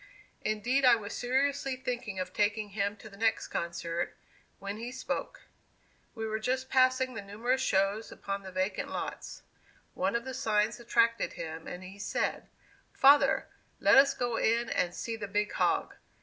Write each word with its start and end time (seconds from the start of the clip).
Indeed, 0.41 0.83
I 0.83 0.95
was 0.95 1.13
seriously 1.15 1.75
thinking 1.75 2.17
of 2.17 2.33
taking 2.33 2.69
him 2.69 2.97
to 2.97 3.07
the 3.07 3.17
next 3.17 3.49
concert, 3.49 4.17
when 4.57 4.77
he 4.77 4.91
spoke. 4.91 5.41
We 6.15 6.25
were 6.25 6.39
just 6.39 6.71
passing 6.71 7.13
the 7.13 7.21
numerous 7.21 7.61
shows 7.61 8.11
upon 8.11 8.41
the 8.41 8.51
vacant 8.51 8.89
lots. 8.89 9.43
One 9.93 10.15
of 10.15 10.25
the 10.25 10.33
signs 10.33 10.79
attracted 10.79 11.33
him, 11.33 11.67
and 11.67 11.83
he 11.83 11.99
said, 11.99 12.47
'Father, 12.93 13.45
let 13.79 13.99
us 13.99 14.15
go 14.15 14.37
in 14.37 14.71
and 14.71 14.95
see 14.95 15.15
the 15.17 15.27
big 15.27 15.51
hog! 15.53 15.93